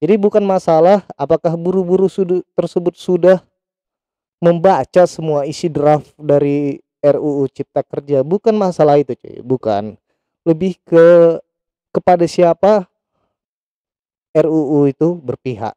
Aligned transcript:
Jadi 0.00 0.16
bukan 0.16 0.40
masalah 0.40 1.04
apakah 1.12 1.52
buru-buru 1.60 2.08
tersebut 2.56 2.96
sudah 2.96 3.44
membaca 4.40 5.04
semua 5.04 5.44
isi 5.44 5.68
draft 5.68 6.16
dari 6.16 6.80
RUU 7.04 7.44
Cipta 7.52 7.84
Kerja, 7.84 8.24
bukan 8.24 8.56
masalah 8.56 8.96
itu 8.96 9.12
cuy, 9.12 9.44
bukan. 9.44 10.00
Lebih 10.48 10.80
ke 10.88 11.36
kepada 11.92 12.24
siapa 12.24 12.88
RUU 14.32 14.88
itu 14.88 15.20
berpihak. 15.20 15.76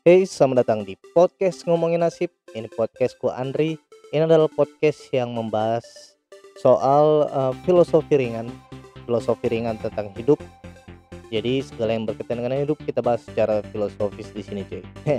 Hey, 0.00 0.24
selamat 0.24 0.64
datang 0.64 0.80
di 0.80 0.96
podcast 1.12 1.68
Ngomongin 1.68 2.00
Nasib. 2.00 2.32
Ini 2.56 2.72
podcastku 2.72 3.28
Andri. 3.28 3.85
Ini 4.14 4.22
adalah 4.22 4.46
podcast 4.46 5.10
yang 5.10 5.34
membahas 5.34 5.82
soal 6.62 7.26
uh, 7.26 7.50
filosofi 7.66 8.14
ringan, 8.14 8.46
filosofi 9.02 9.50
ringan 9.50 9.74
tentang 9.82 10.14
hidup. 10.14 10.38
Jadi 11.26 11.58
segala 11.66 11.98
yang 11.98 12.06
berkaitan 12.06 12.38
dengan 12.38 12.54
hidup 12.54 12.78
kita 12.86 13.02
bahas 13.02 13.26
secara 13.26 13.66
filosofis 13.74 14.30
di 14.30 14.46
sini, 14.46 14.62
cuy. 14.62 14.86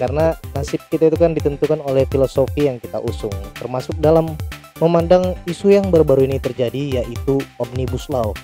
Karena 0.00 0.34
nasib 0.58 0.82
kita 0.90 1.06
itu 1.06 1.14
kan 1.14 1.38
ditentukan 1.38 1.78
oleh 1.86 2.02
filosofi 2.10 2.66
yang 2.66 2.82
kita 2.82 2.98
usung, 2.98 3.30
termasuk 3.54 3.94
dalam 4.02 4.34
memandang 4.82 5.38
isu 5.46 5.70
yang 5.70 5.86
baru-baru 5.94 6.26
ini 6.26 6.42
terjadi 6.42 7.04
yaitu 7.04 7.38
omnibus 7.62 8.10
law. 8.10 8.34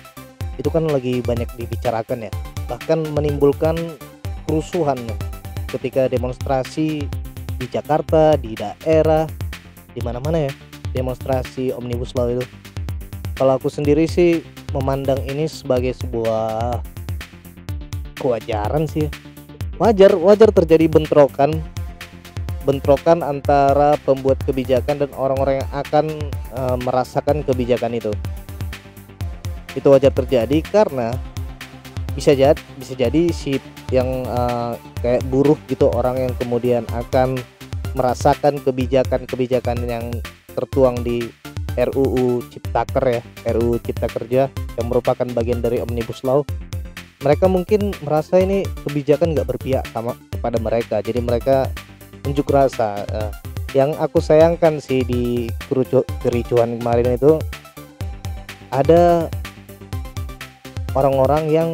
Itu 0.55 0.71
kan 0.71 0.87
lagi 0.87 1.19
banyak 1.19 1.59
dibicarakan 1.59 2.31
ya, 2.31 2.31
bahkan 2.71 3.03
menimbulkan 3.11 3.75
kerusuhan 4.47 4.95
ketika 5.67 6.07
demonstrasi 6.07 7.03
di 7.59 7.65
Jakarta, 7.67 8.39
di 8.39 8.55
daerah, 8.55 9.27
di 9.97 10.05
mana-mana 10.05 10.45
ya, 10.45 10.53
demonstrasi 10.93 11.73
Omnibus 11.73 12.13
Law 12.13 12.29
itu. 12.29 12.45
Kalau 13.33 13.57
aku 13.57 13.65
sendiri 13.65 14.05
sih 14.05 14.45
memandang 14.77 15.17
ini 15.25 15.49
sebagai 15.49 15.97
sebuah 15.97 16.77
kewajaran 18.21 18.85
sih. 18.85 19.09
Wajar, 19.81 20.13
wajar 20.13 20.53
terjadi 20.53 20.85
bentrokan 20.85 21.57
bentrokan 22.67 23.23
antara 23.23 23.95
pembuat 24.03 24.43
kebijakan 24.43 24.99
dan 24.99 25.09
orang-orang 25.15 25.63
yang 25.63 25.71
akan 25.71 26.05
e, 26.51 26.61
merasakan 26.83 27.39
kebijakan 27.47 27.95
itu. 27.95 28.11
Itu 29.71 29.87
wajar 29.95 30.11
terjadi 30.11 30.59
karena 30.67 31.15
bisa 32.11 32.35
jadi 32.35 32.57
bisa 32.75 32.97
jadi 32.97 33.29
si 33.29 33.61
yang 33.93 34.25
uh, 34.27 34.73
kayak 34.99 35.23
buruh 35.29 35.55
gitu 35.69 35.87
orang 35.93 36.27
yang 36.27 36.33
kemudian 36.35 36.83
akan 36.91 37.39
merasakan 37.93 38.59
kebijakan-kebijakan 38.63 39.77
yang 39.87 40.05
tertuang 40.57 41.05
di 41.05 41.29
RUU 41.77 42.41
Ciptaker 42.49 43.05
ya 43.05 43.21
RUU 43.53 43.77
Cipta 43.77 44.09
Kerja 44.09 44.49
yang 44.49 44.87
merupakan 44.89 45.29
bagian 45.29 45.61
dari 45.61 45.77
Omnibus 45.77 46.25
Law. 46.25 46.41
Mereka 47.21 47.45
mungkin 47.49 47.93
merasa 48.01 48.41
ini 48.41 48.65
kebijakan 48.85 49.37
nggak 49.37 49.47
berpihak 49.49 49.85
sama 49.93 50.17
kepada 50.33 50.57
mereka. 50.57 51.01
Jadi 51.01 51.21
mereka 51.21 51.69
unjuk 52.25 52.49
rasa 52.49 53.05
uh, 53.13 53.31
yang 53.77 53.93
aku 54.01 54.17
sayangkan 54.17 54.81
sih 54.81 55.05
di 55.05 55.49
kericuhan 56.25 56.81
kemarin 56.81 57.13
itu 57.13 57.37
ada 58.73 59.29
orang-orang 60.97 61.43
yang 61.49 61.69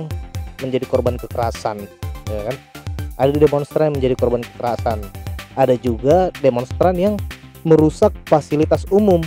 menjadi 0.59 0.83
korban 0.87 1.15
kekerasan 1.15 1.87
ya 2.27 2.51
kan? 2.51 2.57
Ada 3.19 3.39
demonstran 3.39 3.91
yang 3.91 3.95
menjadi 3.99 4.15
korban 4.19 4.41
kekerasan 4.43 4.99
ada 5.53 5.77
juga 5.77 6.29
demonstran 6.41 6.97
yang 6.97 7.15
merusak 7.63 8.11
fasilitas 8.27 8.83
umum. 8.91 9.23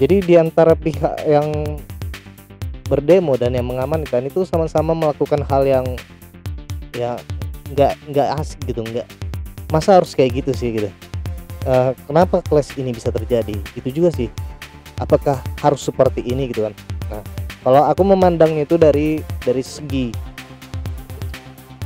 Jadi 0.00 0.24
di 0.24 0.34
antara 0.40 0.72
pihak 0.72 1.28
yang 1.28 1.76
berdemo 2.88 3.36
dan 3.36 3.54
yang 3.54 3.68
mengamankan 3.68 4.26
itu 4.26 4.42
sama-sama 4.48 4.96
melakukan 4.96 5.44
hal 5.46 5.62
yang 5.62 5.86
ya 6.96 7.14
nggak 7.70 7.94
nggak 8.10 8.28
asik 8.42 8.58
gitu 8.66 8.82
nggak 8.82 9.06
masa 9.70 10.02
harus 10.02 10.10
kayak 10.16 10.42
gitu 10.42 10.50
sih 10.56 10.74
gitu. 10.74 10.90
Uh, 11.68 11.92
kenapa 12.08 12.40
kelas 12.40 12.72
ini 12.80 12.90
bisa 12.90 13.12
terjadi? 13.12 13.54
Itu 13.76 13.92
juga 13.92 14.10
sih. 14.10 14.32
Apakah 14.98 15.38
harus 15.60 15.84
seperti 15.84 16.24
ini 16.24 16.50
gitu 16.50 16.66
kan? 16.66 16.74
Nah 17.12 17.22
kalau 17.60 17.84
aku 17.84 18.02
memandangnya 18.02 18.64
itu 18.64 18.80
dari 18.80 19.20
dari 19.44 19.62
segi 19.62 20.10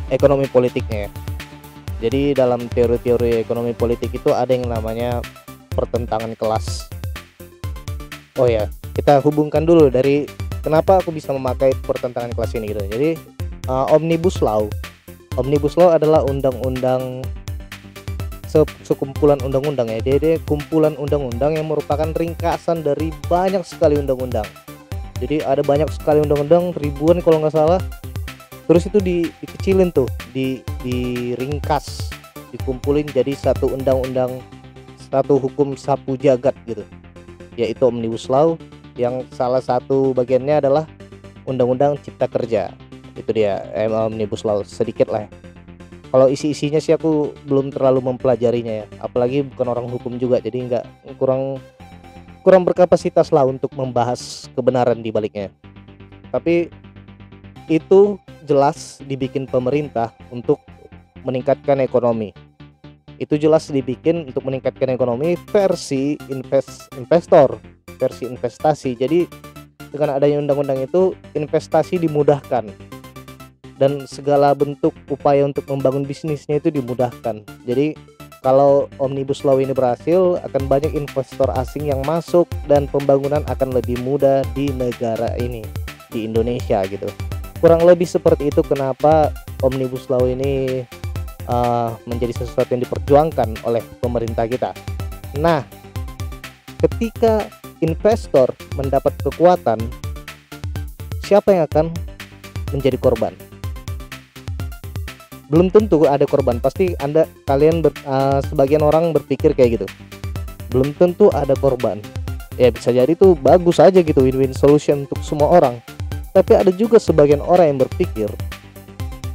ekonomi 0.08 0.46
politiknya 0.48 1.10
ya. 1.10 1.23
Jadi 1.98 2.34
dalam 2.34 2.66
teori-teori 2.70 3.42
ekonomi 3.42 3.74
politik 3.74 4.10
itu 4.14 4.30
ada 4.34 4.50
yang 4.50 4.66
namanya 4.66 5.22
pertentangan 5.74 6.34
kelas. 6.38 6.90
Oh 8.38 8.50
ya, 8.50 8.66
kita 8.98 9.22
hubungkan 9.22 9.62
dulu 9.62 9.90
dari 9.90 10.26
kenapa 10.62 10.98
aku 10.98 11.14
bisa 11.14 11.30
memakai 11.30 11.70
pertentangan 11.86 12.34
kelas 12.34 12.54
ini 12.58 12.74
gitu. 12.74 12.82
Jadi 12.90 13.10
uh, 13.70 13.94
omnibus 13.94 14.42
law, 14.42 14.66
omnibus 15.38 15.78
law 15.78 15.94
adalah 15.94 16.26
undang-undang 16.26 17.22
sekumpulan 18.86 19.38
undang-undang 19.42 19.90
ya. 19.90 19.98
Jadi 20.02 20.38
kumpulan 20.46 20.94
undang-undang 20.98 21.58
yang 21.58 21.66
merupakan 21.66 22.10
ringkasan 22.14 22.86
dari 22.86 23.10
banyak 23.26 23.62
sekali 23.66 23.98
undang-undang 23.98 24.46
jadi 25.22 25.46
ada 25.46 25.62
banyak 25.62 25.88
sekali 25.94 26.22
undang-undang 26.22 26.74
ribuan 26.76 27.22
kalau 27.22 27.38
nggak 27.42 27.54
salah 27.54 27.80
terus 28.66 28.88
itu 28.88 28.98
di, 28.98 29.28
dikecilin 29.44 29.88
tuh 29.94 30.08
di 30.32 30.60
diringkas 30.84 32.12
dikumpulin 32.52 33.08
jadi 33.08 33.32
satu 33.32 33.72
undang-undang 33.72 34.38
satu 35.10 35.40
hukum 35.40 35.74
sapu 35.74 36.14
jagat 36.20 36.54
gitu 36.68 36.84
yaitu 37.56 37.82
omnibus 37.88 38.28
law 38.28 38.60
yang 38.94 39.26
salah 39.32 39.64
satu 39.64 40.14
bagiannya 40.14 40.60
adalah 40.60 40.84
undang-undang 41.48 41.96
cipta 42.04 42.28
kerja 42.28 42.70
itu 43.16 43.30
dia 43.32 43.64
eh, 43.72 43.88
omnibus 43.88 44.44
law 44.44 44.62
sedikit 44.62 45.08
lah 45.08 45.26
ya. 45.26 45.30
kalau 46.12 46.26
isi-isinya 46.30 46.78
sih 46.78 46.94
aku 46.94 47.32
belum 47.48 47.72
terlalu 47.72 48.04
mempelajarinya 48.04 48.84
ya 48.84 48.86
apalagi 49.02 49.42
bukan 49.48 49.66
orang 49.66 49.86
hukum 49.88 50.20
juga 50.20 50.38
jadi 50.38 50.68
nggak 50.68 50.84
kurang 51.18 51.58
kurang 52.44 52.68
berkapasitas 52.68 53.32
lah 53.32 53.48
untuk 53.48 53.72
membahas 53.72 54.52
kebenaran 54.52 55.00
di 55.00 55.08
baliknya. 55.08 55.48
Tapi 56.28 56.68
itu 57.68 58.20
jelas 58.44 59.00
dibikin 59.04 59.48
pemerintah 59.48 60.12
untuk 60.28 60.60
meningkatkan 61.24 61.80
ekonomi. 61.80 62.36
Itu 63.16 63.40
jelas 63.40 63.70
dibikin 63.70 64.28
untuk 64.28 64.44
meningkatkan 64.44 64.92
ekonomi 64.92 65.38
versi 65.48 66.18
invest 66.28 66.92
investor, 66.98 67.56
versi 67.96 68.28
investasi. 68.28 68.98
Jadi 68.98 69.24
dengan 69.94 70.18
adanya 70.18 70.42
undang-undang 70.42 70.84
itu 70.84 71.14
investasi 71.32 72.02
dimudahkan 72.02 72.68
dan 73.78 74.06
segala 74.06 74.54
bentuk 74.54 74.94
upaya 75.10 75.46
untuk 75.46 75.66
membangun 75.70 76.02
bisnisnya 76.02 76.58
itu 76.58 76.74
dimudahkan. 76.74 77.42
Jadi 77.66 77.94
kalau 78.44 78.92
omnibus 79.00 79.40
law 79.46 79.56
ini 79.56 79.72
berhasil 79.72 80.36
akan 80.44 80.68
banyak 80.68 80.92
investor 80.92 81.48
asing 81.56 81.88
yang 81.88 82.04
masuk 82.04 82.44
dan 82.68 82.84
pembangunan 82.90 83.40
akan 83.48 83.72
lebih 83.72 83.96
mudah 84.04 84.44
di 84.52 84.68
negara 84.74 85.32
ini 85.40 85.64
di 86.12 86.28
Indonesia 86.28 86.84
gitu 86.84 87.08
kurang 87.64 87.80
lebih 87.88 88.04
seperti 88.04 88.52
itu 88.52 88.60
kenapa 88.60 89.32
omnibus 89.64 90.12
law 90.12 90.28
ini 90.28 90.84
uh, 91.48 91.96
menjadi 92.04 92.44
sesuatu 92.44 92.76
yang 92.76 92.84
diperjuangkan 92.84 93.64
oleh 93.64 93.80
pemerintah 94.04 94.44
kita. 94.44 94.76
Nah 95.40 95.64
ketika 96.84 97.48
investor 97.80 98.52
mendapat 98.76 99.16
kekuatan 99.24 99.80
siapa 101.24 101.56
yang 101.56 101.64
akan 101.64 101.86
menjadi 102.76 103.00
korban? 103.00 103.32
Belum 105.48 105.72
tentu 105.72 106.04
ada 106.04 106.28
korban. 106.28 106.60
Pasti 106.60 106.92
anda 107.00 107.24
kalian 107.48 107.80
ber, 107.80 107.96
uh, 108.04 108.44
sebagian 108.44 108.84
orang 108.84 109.16
berpikir 109.16 109.56
kayak 109.56 109.80
gitu. 109.80 109.86
Belum 110.68 110.92
tentu 110.92 111.32
ada 111.32 111.56
korban. 111.56 111.96
Ya 112.60 112.68
bisa 112.68 112.92
jadi 112.92 113.16
tuh 113.16 113.32
bagus 113.40 113.80
aja 113.80 114.04
gitu 114.04 114.20
win-win 114.20 114.52
solution 114.52 115.08
untuk 115.08 115.24
semua 115.24 115.48
orang 115.48 115.80
tapi 116.34 116.58
ada 116.58 116.74
juga 116.74 116.98
sebagian 116.98 117.38
orang 117.38 117.70
yang 117.70 117.80
berpikir 117.86 118.26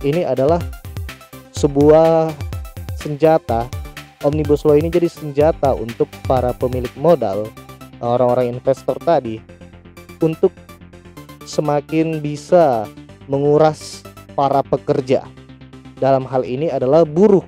ini 0.04 0.28
adalah 0.28 0.60
sebuah 1.56 2.36
senjata. 3.00 3.72
Omnibus 4.20 4.68
law 4.68 4.76
ini 4.76 4.92
jadi 4.92 5.08
senjata 5.08 5.72
untuk 5.72 6.12
para 6.28 6.52
pemilik 6.52 6.92
modal 7.00 7.48
orang-orang 8.04 8.52
investor 8.52 9.00
tadi 9.00 9.40
untuk 10.20 10.52
semakin 11.48 12.20
bisa 12.20 12.84
menguras 13.32 14.04
para 14.36 14.60
pekerja. 14.60 15.24
Dalam 16.04 16.28
hal 16.28 16.44
ini 16.44 16.68
adalah 16.68 17.08
buruh 17.08 17.48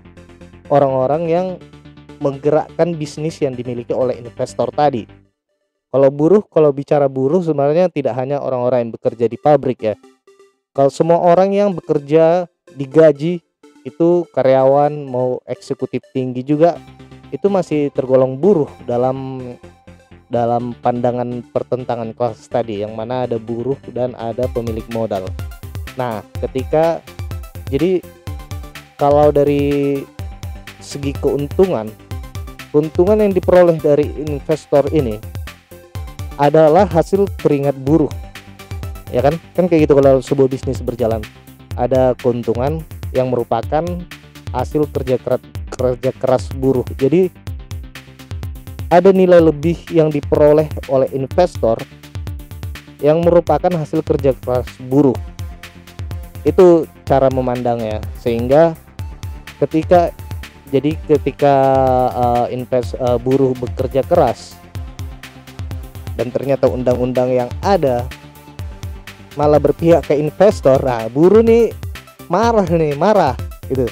orang-orang 0.72 1.24
yang 1.28 1.48
menggerakkan 2.24 2.96
bisnis 2.96 3.44
yang 3.44 3.52
dimiliki 3.52 3.92
oleh 3.92 4.16
investor 4.16 4.72
tadi 4.72 5.21
kalau 5.92 6.10
buruh 6.10 6.42
kalau 6.48 6.72
bicara 6.72 7.12
buruh 7.12 7.44
sebenarnya 7.44 7.92
tidak 7.92 8.16
hanya 8.16 8.40
orang-orang 8.40 8.88
yang 8.88 8.92
bekerja 8.96 9.26
di 9.28 9.38
pabrik 9.38 9.80
ya 9.84 9.96
kalau 10.72 10.88
semua 10.88 11.20
orang 11.20 11.52
yang 11.52 11.76
bekerja 11.76 12.48
digaji 12.80 13.44
itu 13.84 14.10
karyawan 14.32 14.94
mau 15.04 15.44
eksekutif 15.44 16.00
tinggi 16.16 16.48
juga 16.48 16.80
itu 17.36 17.52
masih 17.52 17.92
tergolong 17.92 18.40
buruh 18.40 18.72
dalam 18.88 19.40
dalam 20.32 20.72
pandangan 20.80 21.44
pertentangan 21.52 22.16
kelas 22.16 22.48
tadi 22.48 22.88
yang 22.88 22.96
mana 22.96 23.28
ada 23.28 23.36
buruh 23.36 23.76
dan 23.92 24.16
ada 24.16 24.48
pemilik 24.48 24.86
modal. 24.96 25.28
Nah, 26.00 26.24
ketika 26.40 27.04
jadi 27.68 28.00
kalau 28.96 29.36
dari 29.36 30.00
segi 30.80 31.12
keuntungan, 31.20 31.92
keuntungan 32.72 33.20
yang 33.20 33.36
diperoleh 33.36 33.76
dari 33.84 34.08
investor 34.24 34.88
ini 34.96 35.20
adalah 36.42 36.90
hasil 36.90 37.30
keringat 37.38 37.78
buruh. 37.78 38.10
Ya 39.14 39.22
kan? 39.22 39.38
Kan 39.54 39.70
kayak 39.70 39.86
gitu 39.86 39.94
kalau 39.94 40.18
sebuah 40.26 40.50
bisnis 40.50 40.82
berjalan. 40.82 41.22
Ada 41.78 42.18
keuntungan 42.18 42.82
yang 43.14 43.30
merupakan 43.30 43.86
hasil 44.50 44.90
kerja 44.90 45.22
keras 45.22 45.46
kerja 45.70 46.12
keras 46.18 46.50
buruh. 46.58 46.84
Jadi 46.98 47.30
ada 48.90 49.14
nilai 49.14 49.40
lebih 49.40 49.78
yang 49.94 50.10
diperoleh 50.10 50.68
oleh 50.90 51.08
investor 51.14 51.78
yang 53.00 53.22
merupakan 53.22 53.72
hasil 53.78 54.02
kerja 54.02 54.34
keras 54.42 54.68
buruh. 54.90 55.16
Itu 56.42 56.90
cara 57.06 57.30
memandangnya. 57.30 58.02
Sehingga 58.18 58.74
ketika 59.62 60.10
jadi 60.74 60.98
ketika 61.06 61.56
uh, 62.16 62.46
invest 62.50 62.98
uh, 62.98 63.22
buruh 63.22 63.54
bekerja 63.54 64.02
keras 64.08 64.61
dan 66.22 66.30
ternyata 66.30 66.70
undang-undang 66.70 67.34
yang 67.34 67.50
ada 67.66 68.06
malah 69.34 69.58
berpihak 69.58 70.06
ke 70.06 70.14
investor, 70.14 70.78
nah 70.86 71.10
buruh 71.10 71.42
nih 71.42 71.74
marah 72.30 72.70
nih, 72.70 72.94
marah 72.94 73.34
gitu. 73.66 73.90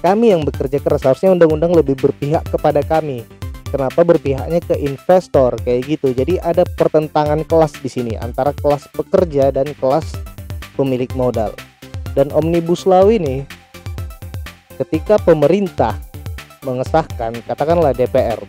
Kami 0.00 0.32
yang 0.32 0.40
bekerja 0.40 0.80
keras 0.80 1.04
harusnya 1.04 1.36
undang-undang 1.36 1.76
lebih 1.76 2.00
berpihak 2.00 2.48
kepada 2.48 2.80
kami. 2.80 3.28
Kenapa 3.68 4.00
berpihaknya 4.08 4.64
ke 4.64 4.72
investor? 4.80 5.60
Kayak 5.60 5.96
gitu. 5.96 6.16
Jadi 6.16 6.40
ada 6.40 6.64
pertentangan 6.64 7.44
kelas 7.44 7.76
di 7.84 7.92
sini 7.92 8.12
antara 8.16 8.56
kelas 8.56 8.88
pekerja 8.96 9.52
dan 9.52 9.68
kelas 9.76 10.16
pemilik 10.80 11.08
modal. 11.12 11.52
Dan 12.16 12.32
omnibus 12.32 12.88
law 12.88 13.12
ini 13.12 13.44
ketika 14.80 15.20
pemerintah 15.20 15.98
mengesahkan 16.64 17.36
katakanlah 17.44 17.92
DPR 17.92 18.40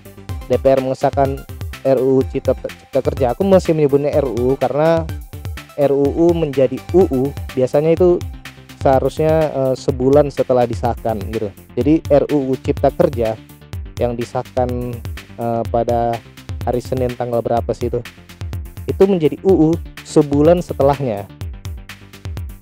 DPR 0.48 0.80
mengesahkan 0.80 1.42
RUU 1.86 2.26
Cipta, 2.34 2.54
Cipta 2.96 3.12
Kerja. 3.12 3.36
Aku 3.36 3.44
masih 3.44 3.76
menyebutnya 3.76 4.16
RUU 4.24 4.56
karena 4.56 5.04
RUU 5.76 6.32
menjadi 6.32 6.80
UU 6.96 7.36
biasanya 7.52 7.92
itu 7.92 8.24
seharusnya 8.80 9.52
uh, 9.52 9.76
sebulan 9.76 10.32
setelah 10.32 10.64
disahkan 10.64 11.20
gitu. 11.28 11.52
Jadi 11.76 12.00
RUU 12.08 12.56
Cipta 12.64 12.96
Kerja 12.96 13.36
yang 14.00 14.16
disahkan 14.16 14.96
uh, 15.36 15.60
pada 15.68 16.16
hari 16.64 16.80
Senin 16.80 17.12
tanggal 17.20 17.44
berapa 17.44 17.68
sih 17.76 17.92
itu 17.92 18.00
itu 18.88 19.04
menjadi 19.04 19.44
UU 19.44 19.76
sebulan 20.08 20.64
setelahnya 20.64 21.28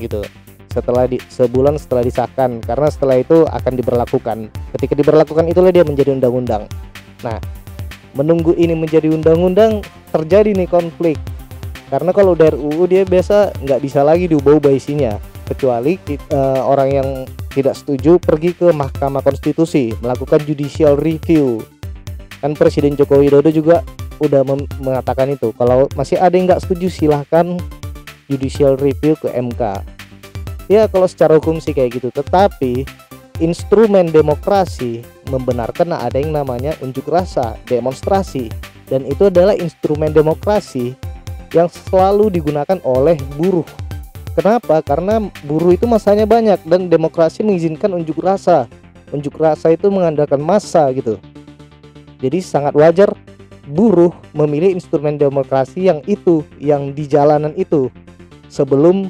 gitu. 0.01 0.25
Setelah 0.73 1.05
di 1.05 1.21
sebulan 1.29 1.77
setelah 1.77 2.01
disahkan. 2.01 2.57
Karena 2.65 2.89
setelah 2.89 3.21
itu 3.21 3.45
akan 3.45 3.73
diberlakukan. 3.77 4.49
Ketika 4.73 4.97
diberlakukan 4.97 5.45
itulah 5.45 5.69
dia 5.69 5.85
menjadi 5.85 6.09
undang-undang. 6.09 6.65
Nah 7.21 7.37
menunggu 8.17 8.57
ini 8.57 8.73
menjadi 8.73 9.13
undang-undang 9.13 9.85
terjadi 10.13 10.53
nih 10.53 10.69
konflik. 10.69 11.17
Karena 11.89 12.13
kalau 12.13 12.37
dari 12.37 12.53
UU 12.53 12.85
dia 12.85 13.03
biasa 13.05 13.57
nggak 13.65 13.81
bisa 13.81 14.05
lagi 14.05 14.29
diubah-ubah 14.29 14.73
isinya. 14.73 15.17
Kecuali 15.43 15.97
uh, 16.31 16.61
orang 16.63 16.89
yang 16.93 17.07
tidak 17.51 17.73
setuju 17.73 18.21
pergi 18.21 18.53
ke 18.53 18.69
Mahkamah 18.69 19.25
Konstitusi 19.25 19.93
melakukan 19.99 20.45
judicial 20.45 20.93
review. 20.95 21.65
Kan 22.39 22.53
Presiden 22.53 22.93
Joko 22.93 23.17
Widodo 23.17 23.49
juga 23.49 23.81
udah 24.21 24.45
mengatakan 24.79 25.33
itu. 25.33 25.49
Kalau 25.57 25.89
masih 25.97 26.21
ada 26.21 26.33
yang 26.37 26.45
nggak 26.49 26.61
setuju 26.61 26.87
silahkan 26.93 27.57
judicial 28.29 28.77
review 28.77 29.17
ke 29.19 29.33
MK 29.33 29.93
ya 30.71 30.87
kalau 30.87 31.07
secara 31.09 31.37
hukum 31.39 31.59
sih 31.59 31.75
kayak 31.75 31.99
gitu. 31.99 32.09
Tetapi 32.13 32.85
instrumen 33.41 34.13
demokrasi 34.13 35.01
membenarkan 35.27 35.97
ada 35.97 36.17
yang 36.17 36.31
namanya 36.31 36.77
unjuk 36.85 37.09
rasa 37.09 37.57
demonstrasi 37.65 38.53
dan 38.93 39.09
itu 39.09 39.25
adalah 39.25 39.57
instrumen 39.57 40.13
demokrasi 40.13 40.93
yang 41.49 41.65
selalu 41.65 42.29
digunakan 42.29 42.77
oleh 42.85 43.17
buruh. 43.41 43.65
Kenapa? 44.37 44.85
Karena 44.85 45.17
buruh 45.49 45.73
itu 45.73 45.89
masanya 45.89 46.29
banyak 46.29 46.61
dan 46.61 46.93
demokrasi 46.93 47.41
mengizinkan 47.41 47.89
unjuk 47.97 48.21
rasa. 48.21 48.69
Unjuk 49.09 49.33
rasa 49.41 49.73
itu 49.73 49.89
mengandalkan 49.89 50.37
massa 50.37 50.85
gitu. 50.93 51.17
Jadi 52.21 52.37
sangat 52.45 52.77
wajar 52.77 53.17
buruh 53.65 54.13
memilih 54.37 54.69
instrumen 54.69 55.17
demokrasi 55.17 55.89
yang 55.89 56.05
itu, 56.05 56.45
yang 56.61 56.93
di 56.93 57.09
jalanan 57.09 57.57
itu 57.57 57.89
sebelum 58.45 59.09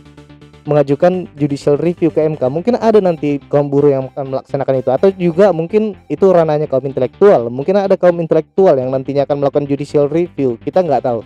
mengajukan 0.63 1.27
judicial 1.35 1.75
review 1.75 2.09
ke 2.09 2.23
MK. 2.23 2.43
Mungkin 2.47 2.79
ada 2.79 2.99
nanti 3.03 3.39
kaum 3.51 3.67
buruh 3.67 3.91
yang 3.91 4.03
akan 4.11 4.37
melaksanakan 4.37 4.75
itu 4.79 4.89
atau 4.89 5.09
juga 5.15 5.51
mungkin 5.51 5.95
itu 6.07 6.25
ranahnya 6.29 6.67
kaum 6.67 6.83
intelektual. 6.83 7.51
Mungkin 7.51 7.77
ada 7.79 7.95
kaum 7.99 8.17
intelektual 8.19 8.75
yang 8.79 8.89
nantinya 8.91 9.27
akan 9.27 9.43
melakukan 9.43 9.65
judicial 9.67 10.07
review. 10.07 10.55
Kita 10.61 10.81
nggak 10.81 11.03
tahu. 11.03 11.21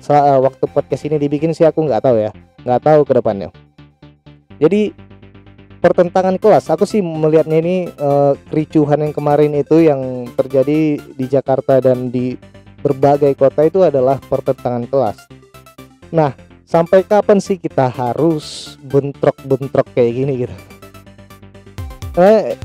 Saat 0.00 0.24
uh, 0.36 0.40
waktu 0.44 0.64
podcast 0.68 1.04
ini 1.08 1.16
dibikin 1.16 1.56
sih 1.56 1.64
aku 1.64 1.80
nggak 1.84 2.04
tahu 2.04 2.16
ya, 2.20 2.30
nggak 2.64 2.80
tahu 2.84 3.00
ke 3.08 3.12
depannya. 3.16 3.48
Jadi 4.60 4.92
pertentangan 5.84 6.40
kelas 6.40 6.72
aku 6.72 6.88
sih 6.88 7.04
melihatnya 7.04 7.60
ini 7.60 7.92
uh, 8.00 8.32
kericuhan 8.48 9.04
yang 9.04 9.12
kemarin 9.12 9.52
itu 9.52 9.84
yang 9.84 10.24
terjadi 10.32 10.96
di 10.96 11.26
Jakarta 11.28 11.76
dan 11.76 12.08
di 12.08 12.40
berbagai 12.80 13.36
kota 13.36 13.68
itu 13.68 13.84
adalah 13.84 14.16
pertentangan 14.16 14.88
kelas 14.88 15.28
nah 16.08 16.32
sampai 16.74 17.06
kapan 17.06 17.38
sih 17.38 17.54
kita 17.54 17.86
harus 17.86 18.74
bentrok-bentrok 18.82 19.86
kayak 19.94 20.10
gini 20.10 20.32
gitu? 20.42 20.56
Eh, 22.18 22.58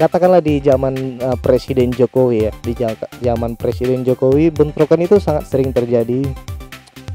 katakanlah 0.00 0.40
di 0.40 0.56
zaman 0.64 1.20
uh, 1.20 1.36
Presiden 1.36 1.92
Jokowi 1.92 2.48
ya 2.48 2.52
di 2.64 2.72
zaman 3.20 3.52
Presiden 3.60 4.08
Jokowi 4.08 4.48
bentrokan 4.48 5.04
itu 5.04 5.20
sangat 5.20 5.52
sering 5.52 5.68
terjadi. 5.68 6.24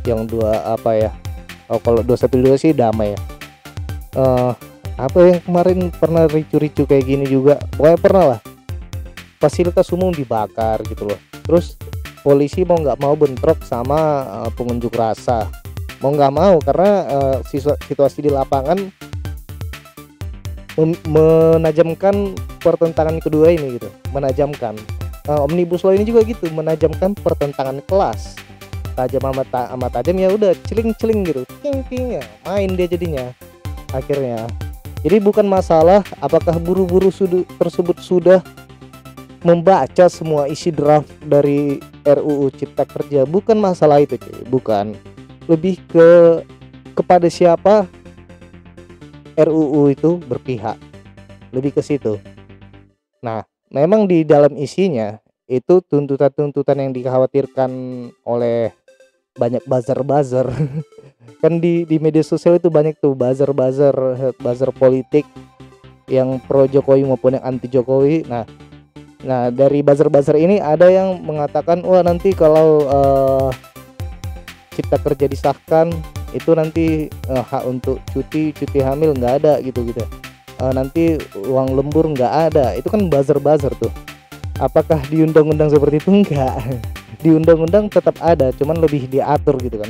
Yang 0.05 0.37
dua 0.37 0.77
apa 0.77 0.93
ya 0.93 1.11
oh 1.73 1.81
kalau 1.81 2.05
dua 2.05 2.15
satu 2.15 2.37
dua 2.37 2.53
sih 2.53 2.69
damai 2.69 3.17
ya. 3.17 3.19
Uh, 4.13 4.53
apa 4.93 5.17
yang 5.25 5.41
kemarin 5.41 5.89
pernah 5.89 6.29
ricu-ricu 6.29 6.85
kayak 6.85 7.05
gini 7.05 7.25
juga 7.25 7.57
pokoknya 7.73 7.97
pernah 7.97 8.25
lah. 8.37 8.39
Fasilitas 9.41 9.89
umum 9.89 10.13
dibakar 10.13 10.85
gitu 10.85 11.09
loh. 11.09 11.17
Terus 11.41 11.81
polisi 12.21 12.61
mau 12.61 12.77
nggak 12.77 13.01
mau 13.01 13.17
bentrok 13.17 13.65
sama 13.65 13.97
uh, 14.45 14.49
pengunjuk 14.53 14.93
rasa 14.93 15.49
mau 16.03 16.13
nggak 16.13 16.33
mau 16.33 16.55
karena 16.61 16.91
uh, 17.09 17.37
situasi 17.85 18.25
di 18.25 18.31
lapangan 18.31 18.77
menajamkan 21.09 22.37
pertentangan 22.61 23.17
kedua 23.17 23.49
ini 23.49 23.81
gitu 23.81 23.89
menajamkan 24.13 24.77
uh, 25.25 25.41
omnibus 25.45 25.81
law 25.81 25.97
ini 25.97 26.05
juga 26.05 26.21
gitu 26.21 26.45
menajamkan 26.53 27.17
pertentangan 27.17 27.81
kelas 27.89 28.37
tajam 28.93 29.25
amat 29.33 29.73
amat 29.73 30.01
tajam 30.01 30.17
ya 30.21 30.29
udah 30.29 30.53
celing 30.69 30.93
celing 31.01 31.25
gitu 31.25 31.41
king 31.65 31.81
king 31.89 32.05
ya 32.21 32.23
main 32.45 32.77
dia 32.77 32.85
jadinya 32.85 33.33
akhirnya 33.89 34.45
jadi 35.01 35.17
bukan 35.21 35.45
masalah 35.45 36.05
apakah 36.21 36.57
buru-buru 36.61 37.09
tersebut 37.57 37.97
sudah 38.01 38.41
membaca 39.45 40.09
semua 40.09 40.49
isi 40.49 40.73
draft 40.73 41.09
dari 41.21 41.77
RUU 42.07 42.49
Cipta 42.55 42.87
Kerja, 42.87 43.27
bukan 43.27 43.59
masalah 43.59 44.01
itu, 44.01 44.15
cuy. 44.17 44.43
bukan. 44.47 44.95
Lebih 45.47 45.79
ke 45.87 46.09
kepada 46.93 47.27
siapa 47.31 47.87
RUU 49.37 49.91
itu 49.91 50.19
berpihak. 50.27 50.75
Lebih 51.55 51.79
ke 51.79 51.81
situ. 51.81 52.19
Nah, 53.23 53.47
memang 53.71 54.05
di 54.07 54.23
dalam 54.27 54.53
isinya 54.55 55.17
itu 55.47 55.79
tuntutan-tuntutan 55.79 56.75
yang 56.83 56.91
dikhawatirkan 56.91 57.71
oleh 58.27 58.75
banyak 59.37 59.63
buzzer-buzzer 59.63 60.49
kan 61.41 61.53
di 61.61 61.85
di 61.85 62.01
media 62.01 62.25
sosial 62.25 62.57
itu 62.57 62.67
banyak 62.67 62.97
tuh 62.97 63.13
buzzer-buzzer 63.13 63.95
buzzer 64.41 64.71
politik 64.73 65.23
yang 66.09 66.41
pro 66.43 66.65
Jokowi 66.65 67.05
maupun 67.05 67.37
yang 67.37 67.45
anti 67.45 67.69
Jokowi 67.69 68.25
nah 68.25 68.43
nah 69.23 69.53
dari 69.53 69.85
buzzer-buzzer 69.85 70.35
ini 70.35 70.57
ada 70.57 70.89
yang 70.89 71.21
mengatakan 71.21 71.85
wah 71.85 72.01
nanti 72.01 72.33
kalau 72.33 72.83
uh, 72.89 73.49
cipta 74.77 75.01
kerja 75.01 75.25
disahkan 75.25 75.89
itu 76.37 76.53
nanti 76.53 77.09
uh, 77.33 77.41
hak 77.41 77.65
untuk 77.65 77.97
cuti 78.13 78.53
cuti 78.53 78.77
hamil 78.85 79.17
nggak 79.17 79.33
ada 79.41 79.53
gitu 79.65 79.81
gitu. 79.89 80.05
Uh, 80.61 80.69
nanti 80.69 81.17
uang 81.33 81.73
lembur 81.73 82.05
nggak 82.13 82.53
ada. 82.53 82.77
Itu 82.77 82.93
kan 82.93 83.09
buzzer-buzzer 83.09 83.73
tuh. 83.81 83.89
Apakah 84.61 85.01
di 85.09 85.25
undang-undang 85.25 85.73
seperti 85.73 85.97
itu? 85.97 86.09
Enggak 86.21 86.61
di 87.17 87.33
undang-undang 87.33 87.89
tetap 87.89 88.13
ada 88.21 88.53
cuman 88.53 88.77
lebih 88.77 89.09
diatur 89.09 89.57
gitu 89.57 89.81
kan. 89.81 89.89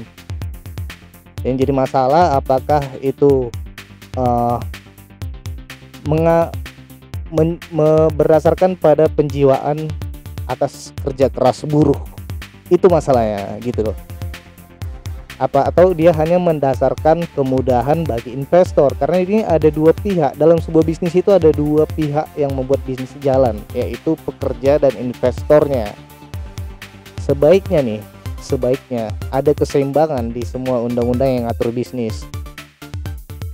Yang 1.44 1.68
jadi 1.68 1.74
masalah 1.76 2.40
apakah 2.40 2.80
itu 3.04 3.52
uh, 4.16 4.58
men, 6.08 7.60
me, 7.76 7.90
berdasarkan 8.16 8.80
pada 8.80 9.12
penjiwaan 9.12 9.92
atas 10.48 10.96
kerja 11.04 11.28
keras 11.28 11.68
buruh. 11.68 12.00
Itu 12.72 12.88
masalahnya 12.88 13.60
gitu 13.64 13.92
loh 13.92 14.17
apa 15.38 15.70
atau 15.70 15.94
dia 15.94 16.10
hanya 16.18 16.42
mendasarkan 16.42 17.26
kemudahan 17.38 18.02
bagi 18.06 18.34
investor. 18.34 18.94
Karena 18.98 19.18
ini 19.22 19.38
ada 19.46 19.70
dua 19.70 19.94
pihak. 19.94 20.34
Dalam 20.38 20.58
sebuah 20.58 20.86
bisnis 20.86 21.14
itu 21.14 21.30
ada 21.30 21.54
dua 21.54 21.86
pihak 21.94 22.26
yang 22.34 22.54
membuat 22.58 22.82
bisnis 22.90 23.14
jalan 23.22 23.62
yaitu 23.78 24.18
pekerja 24.26 24.82
dan 24.82 24.94
investornya. 24.98 25.94
Sebaiknya 27.22 27.86
nih 27.86 28.02
sebaiknya 28.42 29.14
ada 29.30 29.52
keseimbangan 29.54 30.32
di 30.32 30.42
semua 30.46 30.82
undang-undang 30.82 31.28
yang 31.28 31.44
ngatur 31.50 31.74
bisnis 31.74 32.24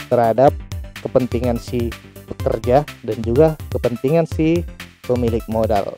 terhadap 0.07 0.53
kepentingan 1.01 1.57
si 1.57 1.89
pekerja 2.29 2.87
dan 3.03 3.17
juga 3.25 3.59
kepentingan 3.73 4.29
si 4.29 4.63
pemilik 5.03 5.43
modal. 5.51 5.97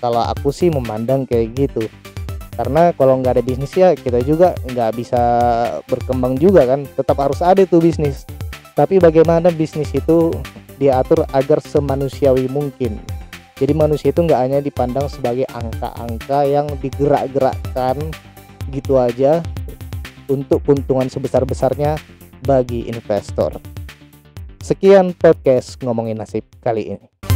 Kalau 0.00 0.24
aku 0.24 0.48
sih 0.52 0.72
memandang 0.72 1.28
kayak 1.28 1.56
gitu 1.56 1.84
karena 2.60 2.92
kalau 2.92 3.16
nggak 3.24 3.40
ada 3.40 3.44
bisnis 3.44 3.72
ya 3.72 3.96
kita 3.96 4.20
juga 4.20 4.52
nggak 4.68 4.92
bisa 4.92 5.22
berkembang 5.88 6.36
juga 6.36 6.68
kan. 6.68 6.84
Tetap 6.84 7.16
harus 7.16 7.40
ada 7.40 7.64
tuh 7.64 7.80
bisnis. 7.80 8.28
Tapi 8.76 9.00
bagaimana 9.00 9.48
bisnis 9.48 9.88
itu 9.96 10.28
diatur 10.76 11.24
agar 11.32 11.64
semanusiawi 11.64 12.52
mungkin. 12.52 13.00
Jadi 13.56 13.72
manusia 13.72 14.12
itu 14.12 14.20
nggak 14.20 14.40
hanya 14.44 14.60
dipandang 14.60 15.08
sebagai 15.08 15.48
angka-angka 15.48 16.44
yang 16.44 16.68
digerak-gerakkan 16.84 17.96
gitu 18.68 19.00
aja 19.00 19.40
untuk 20.28 20.60
keuntungan 20.60 21.08
sebesar-besarnya 21.08 21.96
bagi 22.44 22.92
investor. 22.92 23.56
Sekian 24.60 25.16
podcast 25.16 25.80
ngomongin 25.80 26.20
nasib 26.20 26.44
kali 26.60 26.92
ini 26.92 27.29